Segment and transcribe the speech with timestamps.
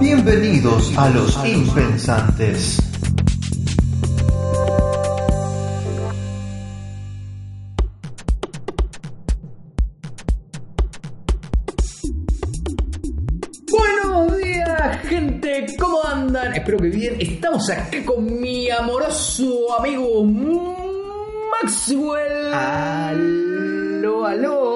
[0.00, 2.78] Bienvenidos a los impensantes.
[13.70, 16.54] Buenos días, gente, ¿cómo andan?
[16.54, 17.16] Espero que bien.
[17.20, 20.24] Estamos acá con mi amoroso amigo
[21.62, 22.52] Maxwell.
[22.52, 24.73] Aló, aló.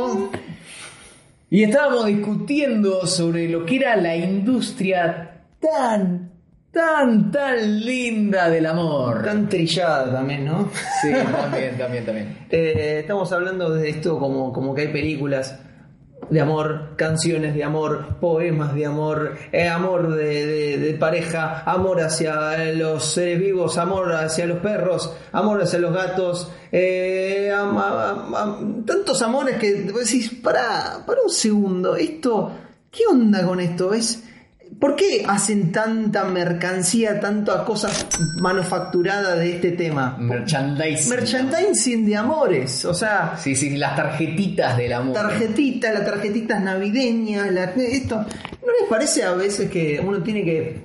[1.50, 6.30] Y estábamos discutiendo sobre lo que era la industria tan,
[6.70, 9.25] tan, tan linda del amor.
[9.25, 10.70] Tan trillada también, ¿no?
[11.00, 12.39] Sí, también, también, también.
[12.50, 15.58] Eh, estamos hablando de esto como, como que hay películas
[16.31, 22.72] de amor, canciones de amor, poemas de amor, eh, amor de, de- pareja, amor hacia
[22.75, 29.57] los seres vivos, amor hacia los perros, amor hacia los gatos, eh, am- tantos amores
[29.59, 32.53] que decís, para, para un segundo, esto,
[32.91, 33.95] ¿qué onda con esto?
[33.95, 34.23] Es,
[34.81, 37.89] ¿Por qué hacen tanta mercancía, tanta cosa
[38.41, 40.17] manufacturada de este tema?
[40.19, 41.11] Merchandising.
[41.11, 45.15] Merchandising de amores, o sea, Sí, sí, las tarjetitas del amor.
[45.15, 48.17] tarjetita, las tarjetitas navideñas, la- esto.
[48.19, 50.81] ¿No les parece a veces que uno tiene que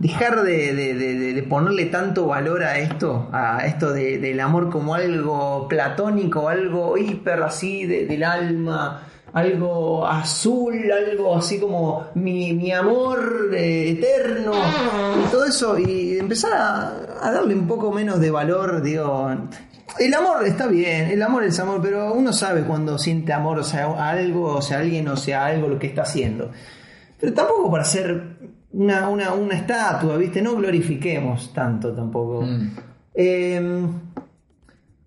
[0.00, 4.70] dejar de, de- de- de ponerle tanto valor a esto, a esto de- del amor
[4.70, 9.02] como algo platónico, algo hiper así de- del alma?
[9.32, 14.52] Algo azul, algo así como mi, mi amor eh, eterno
[15.22, 16.88] y todo eso, y empezar a,
[17.22, 19.30] a darle un poco menos de valor, digo,
[19.98, 23.64] el amor está bien, el amor es amor, pero uno sabe cuando siente amor, o
[23.64, 26.50] sea, a algo, o sea, a alguien, o sea, a algo lo que está haciendo.
[27.20, 28.38] Pero tampoco para ser
[28.72, 30.40] una, una, una estatua, ¿viste?
[30.40, 32.42] No glorifiquemos tanto tampoco.
[32.42, 32.70] Mm.
[33.14, 33.88] Eh,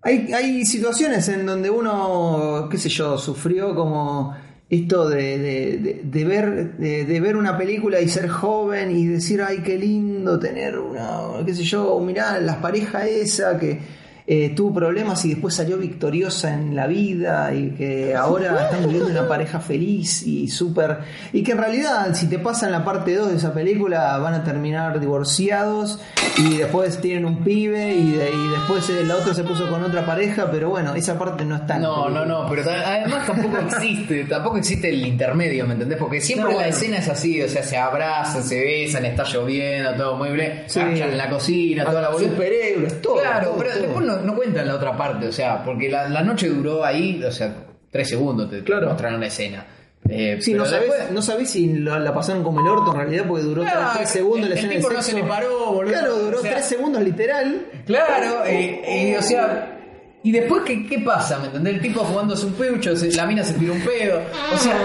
[0.02, 4.36] hay, hay situaciones en donde uno, qué sé yo, sufrió como
[4.70, 9.78] esto de, de- ver, de, ver una película y ser joven y decir, ay, qué
[9.78, 13.80] lindo tener una, qué sé yo, mirá, la pareja esa que
[14.28, 19.10] eh, tuvo problemas y después salió victoriosa en la vida y que ahora están viviendo
[19.10, 21.00] una pareja feliz y súper...
[21.34, 24.44] Y que en realidad, si te pasan la parte 2 de esa película, van a
[24.44, 26.00] terminar divorciados
[26.38, 29.84] y después tienen un pibe y, de- y después eh, la otra se puso con
[29.84, 34.26] otra pareja, pero bueno, esa parte no está No, no, no, pero además tampoco existe,
[34.26, 35.98] tampoco existe el intermedio, ¿me entendés?
[35.98, 36.70] Porque siempre No, la bueno.
[36.70, 40.80] escena es así, o sea, se abrazan, se besan, está lloviendo, todo muy bien, Sí.
[40.80, 42.32] en la cocina, toda la boludez.
[42.32, 43.20] Superhéroes, todo.
[43.22, 43.82] Claro, todo, pero todo.
[43.82, 47.24] después no, no cuentan la otra parte, o sea, porque la, la noche duró ahí,
[47.24, 47.54] o sea,
[47.92, 48.88] tres segundos te, Claro.
[48.90, 49.66] mostraron la escena.
[50.10, 52.98] Eh, Sí, no sabés, después- no sabés si la, la pasaron como el orto en
[52.98, 55.72] realidad porque duró Claro, 3 segundos la el- el escena tipo no se le paró,
[55.74, 55.92] boludo.
[55.94, 57.66] Claro, duró O sea- 3 segundos literal.
[57.86, 59.78] Claro, eh, y, o sea,
[60.24, 61.38] y después, ¿qué, qué pasa?
[61.40, 61.76] ¿Me entendés?
[61.76, 64.22] El tipo jugándose un peucho, se- la mina se tiró un pedo,
[64.54, 64.76] o sea,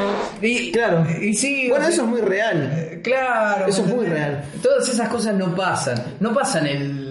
[0.43, 1.07] y, Claro.
[1.21, 3.01] y sí, Bueno, eso es muy real.
[3.03, 3.67] Claro.
[3.69, 4.45] Eso ¿me es muy real.
[4.63, 5.97] Todas esas cosas no pasan.
[6.21, 7.06] No pasan el-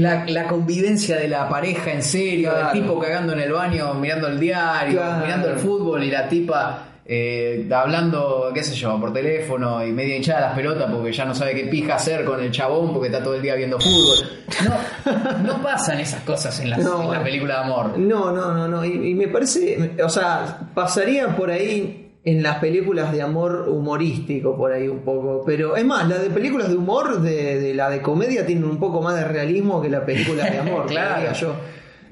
[0.00, 2.66] la, la convivencia de la pareja en serio, Claro.
[2.72, 5.24] el tipo cagando en el baño, mirando el diario, Claro.
[5.24, 10.16] mirando el fútbol y la tipa eh, hablando, qué sé yo, por teléfono y media
[10.16, 13.22] hinchada las pelotas porque ya no sabe qué pija hacer con el chabón porque está
[13.22, 14.16] todo el día viendo fútbol.
[14.64, 17.96] No, no pasan esas cosas en, las- No, en la película de amor.
[17.98, 18.84] No, no, no, no.
[18.84, 24.56] Y, y me parece, o sea, pasaría por ahí en las películas de amor humorístico,
[24.56, 25.44] por ahí un poco.
[25.46, 28.80] Pero es más, las de películas de humor, de, de la de comedia, tienen un
[28.80, 30.86] poco más de realismo que las películas de amor.
[30.96, 31.16] Claro.
[31.16, 31.54] diría yo.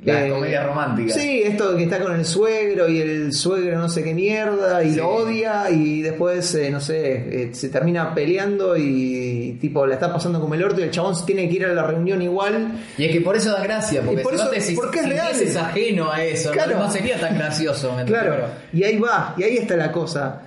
[0.04, 1.14] La Eh, comedia romántica.
[1.14, 4.90] Sí, esto que está con el suegro y el suegro no sé qué mierda y
[4.90, 4.96] Sí.
[4.96, 10.12] lo odia y después, eh, no sé, eh, se termina peleando y tipo la está
[10.12, 12.68] pasando como el orto y el chabón se tiene que ir a la reunión igual.
[12.98, 15.28] Y es que por eso da gracia, porque por si eso- si- porque es real.
[15.28, 16.78] sintieses ajeno a eso, no- Claro.
[16.80, 17.96] no, sería tan gracioso.
[18.04, 18.44] Claro,
[18.74, 20.42] y ahí va, y ahí está la cosa.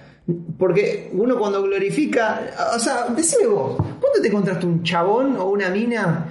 [0.59, 2.41] Porque uno cuando glorifica,
[2.75, 6.25] o sea, decime vos, ¿cuándo te encontraste un chabón o una mina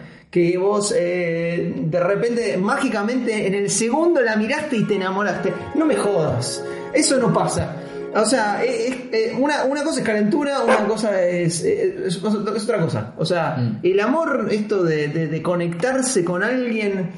[0.45, 5.53] que vos eh, de repente mágicamente en el segundo la miraste y te enamoraste?
[5.75, 7.77] No me jodas, eso no pasa.
[8.15, 12.17] O sea, es- es- eh, una, una cosa es calentura, una cosa es, eh, es,
[12.17, 13.13] es otra cosa.
[13.19, 13.79] O sea, Mm.
[13.83, 17.11] el amor, esto de, de- de conectarse con alguien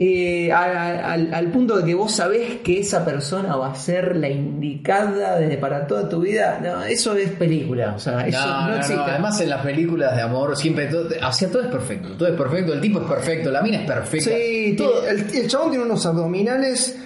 [0.00, 3.74] eh, a- a- al, al punto de que vos sabés que esa persona va a
[3.74, 7.94] ser la indicada de- para toda tu vida, no, eso es película.
[7.96, 9.02] O sea, eso no, No, no, no, existe.
[9.02, 12.10] Además, en las películas de amor, siempre todo, o sea, todo es perfecto.
[12.16, 12.72] Todo es perfecto.
[12.74, 14.30] El tipo es perfecto, la mina es perfecta.
[14.30, 15.06] Sí, todo.
[15.08, 16.96] el, el chabón tiene unos abdominales.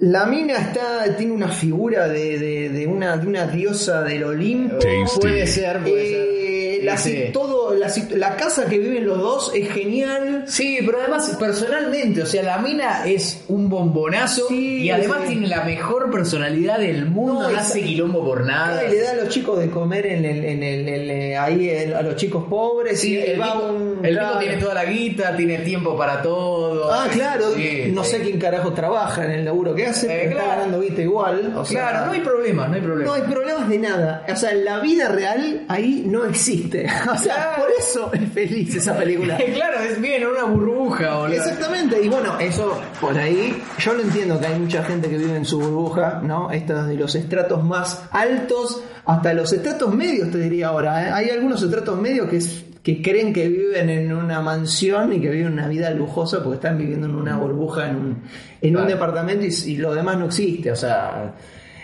[0.00, 4.78] La mina está, tiene una figura de, de- de una, de una diosa del Olimpo.
[5.20, 6.20] Puede ser, puede ser.
[6.20, 6.49] Eh, eh,
[6.82, 7.30] la, Sí.
[7.32, 10.44] todo, la, la casa que viven los dos es genial.
[10.46, 15.28] Sí, pero además personalmente, o sea, la mina es un bombonazo Sí, y además sí.
[15.32, 18.82] tiene la mejor personalidad del mundo, No, hace quilombo por nada.
[18.82, 21.94] Le da a los chicos de comer en el, en el, en el- ahí el-
[21.94, 23.00] a los chicos pobres.
[23.00, 24.28] Sí, y el, va tipo, un- el claro.
[24.28, 26.92] tipo tiene toda la guita, tiene tiempo para todo.
[26.92, 27.46] Ah, claro,
[27.92, 30.60] no sé quién carajo trabaja en el laburo que hace, Eh, pero está claro.
[30.60, 31.52] ganando guita igual.
[31.56, 33.04] O sea, Claro, no hay problema, no hay problema.
[33.10, 34.24] no hay problemas de nada.
[34.32, 36.69] O sea, la vida real ahí no existe.
[37.12, 39.36] O sea, por eso es feliz esa película.
[39.54, 41.36] claro, es bien en una burbuja, boludo.
[41.36, 45.36] Exactamente, y bueno, eso por ahí, yo lo entiendo que hay mucha gente que vive
[45.36, 46.50] en su burbuja, ¿no?
[46.50, 51.08] Estas de los estratos más altos hasta los estratos medios, te diría ahora.
[51.08, 51.10] ¿eh?
[51.12, 55.28] Hay algunos estratos medios que, es- que creen que viven en una mansión y que
[55.30, 58.22] viven una vida lujosa porque están viviendo en una burbuja, en un,
[58.62, 61.34] en un departamento y, y lo demás no existe, o sea.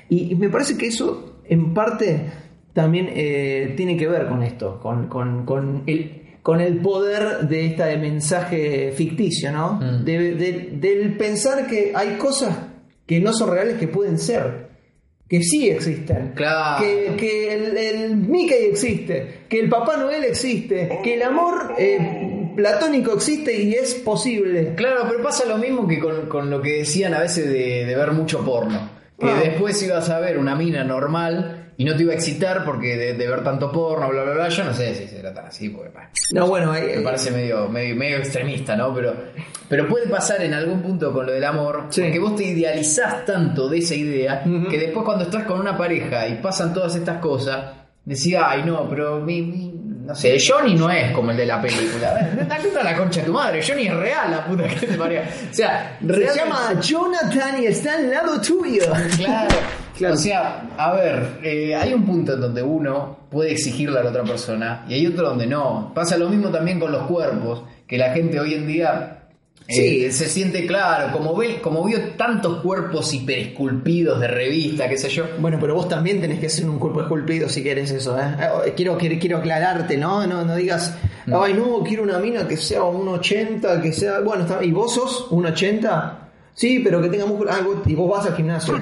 [0.09, 2.31] Y, y me parece que eso, en parte,
[2.77, 7.67] también eh, tiene que ver con esto, con, con- con el, con el poder de
[7.67, 9.81] este mensaje ficticio, ¿no?
[9.83, 10.05] Mm.
[10.05, 12.57] De- de- del pensar que hay cosas
[13.07, 14.67] que no son reales que pueden ser.
[15.29, 16.35] Que sí existen.
[16.37, 16.85] Claro.
[16.85, 19.41] Que, que el, el Mickey existe.
[19.49, 21.01] Que el Papá Noel existe.
[21.03, 24.75] Que el amor eh, platónico existe y es posible.
[24.77, 27.97] Claro, pero pasa lo mismo que con, con lo que decían a veces de, de
[27.97, 28.89] ver mucho porno.
[29.19, 29.41] Que Ah.
[29.43, 33.15] después ibas a ver una mina normal y no te iba a excitar porque de,
[33.15, 34.49] de ver tanto porno, bla, bla, bla.
[34.49, 37.69] Yo no sé si será tan así, porque bah, No, bueno, eh, me parece medio,
[37.69, 38.95] medio, medio extremista, ¿no?
[38.95, 39.15] Pero,
[39.69, 42.03] pero puede pasar en algún punto con lo del amor, Sí.
[42.03, 46.27] porque vos te idealizás tanto de esa idea que después cuando estás con una pareja
[46.29, 47.73] y pasan todas estas cosas,
[48.05, 49.73] decís, ay, no, pero mi, mi-
[50.07, 52.31] no sé, Johnny no es como el de la película.
[52.65, 54.97] Está la concha de tu madre, Johnny es real, la puta que te.
[54.97, 55.09] O
[55.51, 58.85] sea, se llama Jonathan y está al lado tuyo.
[59.17, 59.57] Claro.
[59.97, 60.15] Claro.
[60.15, 64.11] O sea, a ver, eh, hay un punto en donde uno puede exigirle a la
[64.11, 65.93] otra persona y hay otro donde no.
[65.95, 69.13] Pasa lo mismo también con los cuerpos, que la gente hoy en día
[69.69, 70.13] eh, Sí.
[70.13, 75.25] se siente claro, como ve, como vio tantos cuerpos hiperesculpidos de revista, qué sé yo.
[75.41, 78.37] Bueno, pero vos también tenés que ser un cuerpo esculpido si querés eso, ¿eh?
[78.67, 80.25] Eh, Quiero, quiero, quiero aclararte, ¿no?
[80.27, 80.97] No, no digas,
[81.27, 84.21] ay, no, quiero una mina que sea un 80, que sea.
[84.21, 84.47] Bueno.
[84.63, 86.26] ¿y vos sos un 80?
[86.59, 87.51] Sí, pero que tenga músculo.
[87.53, 88.81] Ah, vos- y vos vas al gimnasio.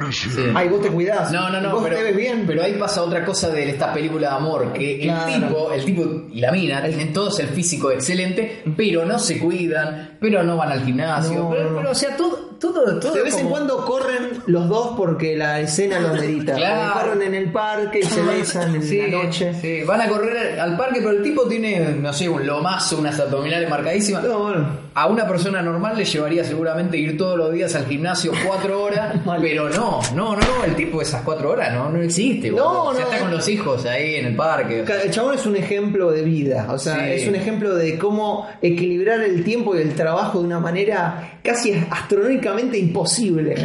[0.55, 1.33] Ay, vos te cuidás.
[1.33, 2.45] No, no, ¿Y no, vos pero, te ves bien.
[2.47, 5.33] pero ahí pasa otra cosa de esta película de amor, que Claro.
[5.35, 9.41] el tipo, el tipo y la mina tienen todos el físico excelente, pero no se
[9.41, 13.37] cuidan, pero no van al gimnasio, No, pero, o sea, todo, todo, todo de vez
[13.39, 16.55] en cuando corren los dos porque la escena lo medita.
[16.65, 17.01] Claro.
[17.01, 19.53] Corren en el parque y se besan en Sí, la noche.
[19.61, 23.19] sí, van a correr al parque, pero el tipo tiene, no sé, un lomazo, unas
[23.21, 24.25] abdominales marcadísimas.
[24.25, 24.85] No, bueno.
[24.95, 29.17] A una persona normal le llevaría seguramente ir todos los días al gimnasio cuatro horas,
[29.41, 32.51] pero no, no, no, no, el tipo de esas cuatro horas no, no existe.
[32.51, 32.99] No, no.
[32.99, 34.85] está con los hijos ahí en el parque.
[35.03, 37.11] El chabón es un ejemplo de vida, o sea, Sí.
[37.23, 41.73] es un ejemplo de cómo equilibrar el tiempo y el trabajo de una manera casi
[41.91, 43.57] astronómicamente imposible.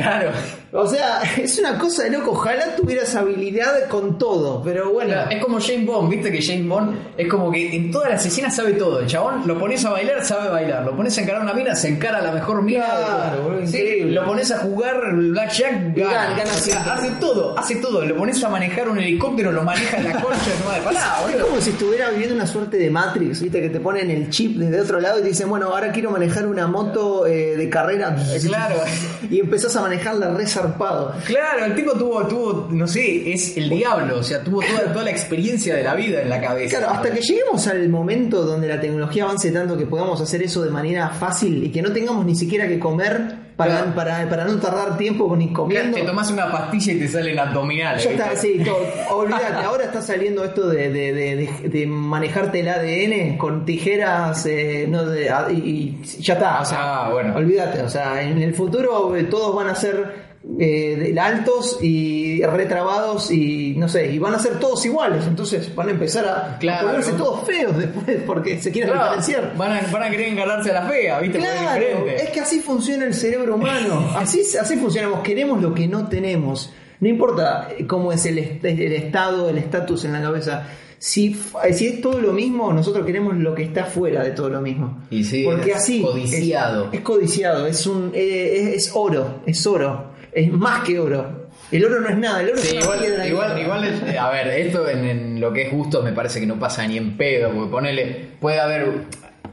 [0.71, 2.31] O sea, es una cosa de loco.
[2.31, 5.13] Ojalá tuviera esa habilidad con todo, pero bueno.
[5.13, 8.25] Claro, Es como James Bond, viste que James Bond es como que en todas las
[8.25, 8.99] escenas sabe todo.
[8.99, 10.85] El chabón lo pones a bailar, sabe bailar.
[10.85, 12.85] Lo pones a encarar una mina, se encara a la mejor mina.
[12.85, 14.01] Claro, boludo, Sí.
[14.01, 16.35] Lo pones a jugar Blackjack, gana.
[16.37, 16.91] Gana, siempre.
[16.91, 18.05] hace todo, hace todo.
[18.05, 20.81] Lo pones a manejar un helicóptero, lo maneja en la concha de tu madre.
[20.83, 21.47] Pará, Es boludo.
[21.47, 23.61] como si estuviera viviendo una suerte de Matrix, ¿viste?
[23.61, 26.45] Que te ponen el chip desde otro lado y te dicen, bueno, ahora quiero manejar
[26.47, 28.15] una moto eh, de carrera.
[28.45, 28.75] Claro.
[29.29, 31.13] Y empezás a manejarla re zarpado.
[31.25, 34.17] Claro, el tipo tuvo, tuvo, no sé, es el diablo.
[34.19, 36.77] O sea, tuvo toda, toda la experiencia de la vida en la cabeza.
[36.77, 40.61] Claro, hasta que lleguemos al momento donde la tecnología avance tanto que podamos hacer eso
[40.63, 43.93] de manera fácil y que no tengamos ni siquiera que comer para, Claro.
[43.95, 45.97] para, para no tardar tiempo ni comiendo.
[45.97, 48.01] Te tomás una pastilla y te salen abdominales.
[48.05, 48.77] Ya está, sí, todo.
[49.17, 54.85] Olvídate, ahora está saliendo esto de, de, de, de- manejarte el ADN con tijeras eh,
[54.89, 57.35] no, de- a- y, y ya está, o sea, Ah, bueno.
[57.35, 63.31] olvídate, o sea, en el futuro eh, todos van a ser eh, altos y retrabados
[63.31, 67.11] y no sé, y van a ser todos iguales, entonces van a empezar a, ponerse
[67.13, 69.55] todos feos después porque se quieren Claro, diferenciar.
[69.57, 71.37] van, a, van a querer encargarse a la fea, ¿viste?
[71.37, 72.15] Es Claro, diferente.
[72.23, 74.09] es que así funciona el cerebro humano.
[74.15, 75.19] Así, así funcionamos.
[75.21, 76.73] Queremos lo que no tenemos.
[76.99, 80.67] No importa eh, cómo es el, est- el estado, el estatus en la cabeza.
[80.97, 84.49] Si, f- si es todo lo mismo, nosotros queremos lo que está fuera de todo
[84.49, 85.03] lo mismo.
[85.09, 86.01] Y sí, Porque es así.
[86.01, 86.87] codiciado.
[86.91, 90.08] Es, es codiciado, es, un, eh, es, es oro, es oro.
[90.31, 91.49] Es más que oro.
[91.71, 94.29] El oro no es nada, el oro Sí, es una igual, igual, igual es- a
[94.31, 97.15] ver, esto en, en lo que es gusto me parece que no pasa ni en
[97.17, 98.87] pedo, porque ponele, puede haber,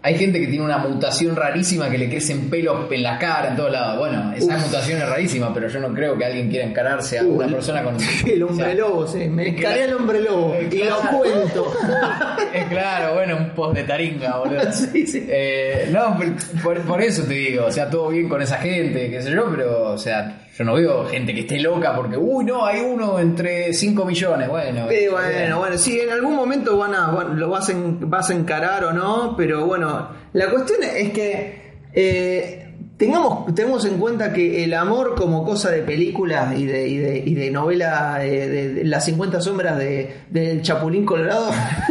[0.02, 3.56] hay gente que tiene una mutación rarísima que le crecen pelos en la cara, en
[3.56, 3.98] todos lados.
[3.98, 7.48] Bueno, esa mutación es rarísima, pero yo no creo que alguien quiera encararse a una
[7.48, 7.96] persona con.
[8.26, 9.18] El hombre o sea, lobo, sí.
[9.28, 10.96] Me encaré al hombre lobo y Claro.
[11.12, 11.72] lo cuento.
[12.54, 14.60] Es claro, bueno, un post de taringa, boludo.
[14.72, 15.26] Sí, sí.
[15.28, 16.18] Eh, no,
[16.62, 19.50] por, por eso te digo, o sea, todo bien con esa gente, qué sé yo,
[19.54, 23.18] pero, o sea, yo no veo gente que esté loca porque, uy, no, hay uno
[23.18, 24.88] entre 5 millones, bueno.
[24.88, 28.08] Sí, eh, bueno, bueno, sí, en algún momento van a, van- lo vas a, en-
[28.08, 32.62] vas a encarar o no, pero bueno, la cuestión es que eh,
[32.96, 37.18] tengamos, tengamos en cuenta que el amor como cosa de película y de, y de,
[37.18, 41.50] y de novela de, de- de las 50 sombras de, del Chapulín Colorado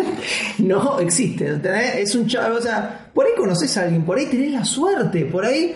[0.59, 1.95] no existe, ¿entendés?
[1.97, 5.25] Es un chavo, o sea, por ahí conoces a alguien, por ahí tenés la suerte,
[5.25, 5.75] por ahí...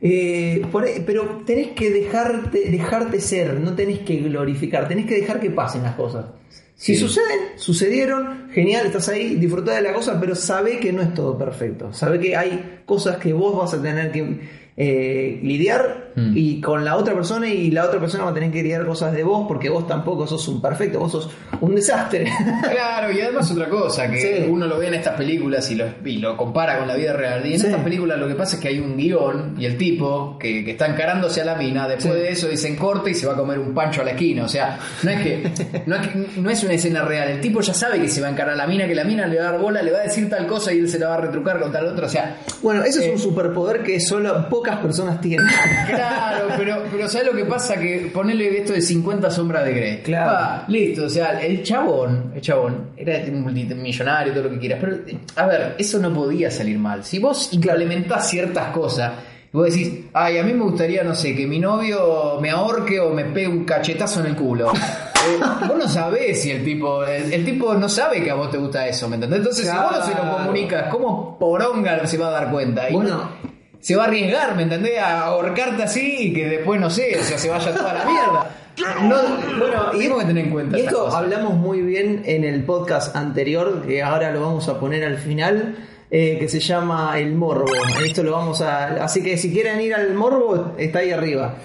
[0.00, 5.14] eh, por ahí- pero tenés que dejarte, dejarte ser, no tenés que glorificar, tenés que
[5.16, 6.26] dejar que pasen las cosas.
[6.76, 7.00] Si Sí.
[7.00, 11.36] suceden, sucedieron, genial, estás ahí, disfrutá de la cosa, pero sabe que no es todo
[11.36, 11.92] perfecto.
[11.92, 14.40] Sabe que hay cosas que vos vas a tener que
[14.80, 16.32] eh, lidiar Mm.
[16.36, 19.12] y con la otra persona y la otra persona va a tener que lidiar cosas
[19.12, 21.30] de vos porque vos tampoco sos un perfecto, vos sos
[21.60, 22.24] un desastre.
[22.72, 24.46] Claro, y además otra cosa, que Sí.
[24.50, 27.46] uno lo ve en estas películas y lo, y lo compara con la vida real.
[27.46, 27.66] Y en Sí.
[27.66, 30.72] estas películas lo que pasa es que hay un guion y el tipo que, que
[30.72, 32.20] está encarándose a la mina, después Sí.
[32.20, 34.44] de eso dicen corte y se va a comer un pancho a la esquina.
[34.44, 35.52] O sea, no es que
[35.86, 37.28] no es, que- no es una escena real.
[37.28, 39.24] El tipo ya sabe que se va a encarar a la mina, que la mina
[39.28, 41.08] le va a dar bola, le va a decir tal cosa y él se la
[41.10, 42.06] va a retrucar con tal otra.
[42.06, 43.06] O sea, bueno, ese Eh.
[43.06, 45.46] es un superpoder que solo pocas personas tienen.
[45.88, 47.76] Claro, pero, pero ¿sabes lo que pasa?
[47.76, 50.02] Que ponerle esto de 50 sombras de Grey.
[50.02, 50.30] Claro.
[50.30, 54.98] Pa, listo, o sea, el chabón, el chabón, era multimillonario, todo lo que quieras, pero
[55.36, 57.04] a ver, eso no podía salir mal.
[57.04, 59.12] Si vos implementás ciertas cosas,
[59.52, 63.00] y vos decís, ay, a mí me gustaría, no sé, que mi novio me ahorque
[63.00, 64.72] o me pegue un cachetazo en el culo.
[65.18, 68.52] Eh, vos no sabés si el tipo, el, el tipo no sabe que a vos
[68.52, 69.40] te gusta eso, ¿me entendés?
[69.40, 72.88] Entonces, si vos no se lo comunicas, ¿cómo poronga se va a dar cuenta?
[72.88, 73.28] Y Bueno.
[73.80, 74.98] Se va a arriesgar, ¿me entendés?
[74.98, 78.50] A ahorcarte así y que después, no sé, o sea, se vaya toda la mierda.
[79.02, 79.16] No,
[79.58, 81.14] bueno, tenemos que tener en cuenta Y esto cosas.
[81.14, 85.76] hablamos muy bien en el podcast anterior, que ahora lo vamos a poner al final,
[86.10, 87.66] eh, que se llama El Morbo.
[88.04, 89.02] Esto lo vamos a.
[89.04, 91.56] Así que si quieren ir al Morbo, está ahí arriba.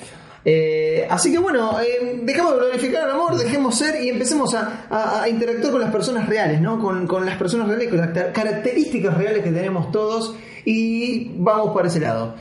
[0.45, 4.85] Eh, así que bueno, eh, dejemos de glorificar el amor, dejemos ser y empecemos a,
[4.89, 6.79] a- a interactuar con las personas reales, ¿no?
[6.81, 11.73] Con, con las personas reales, con las car- características reales que tenemos todos y vamos
[11.75, 12.35] para ese lado.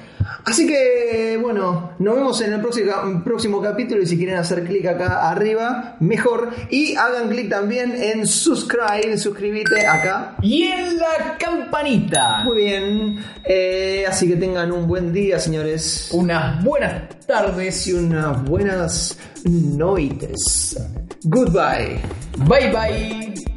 [0.44, 2.92] Así que bueno, nos vemos en el próximo,
[3.24, 6.50] próximo capítulo y si quieren hacer clic acá arriba, mejor.
[6.70, 10.36] Y hagan clic también en subscribe, suscríbete acá.
[10.42, 12.42] Y en la campanita.
[12.44, 16.08] Muy bien, Eh, así que tengan un buen día, señores.
[16.12, 17.86] Unas buenas tardes.
[17.88, 20.76] Y unas buenas noites.
[21.24, 22.00] Goodbye.
[22.46, 23.51] Bye bye.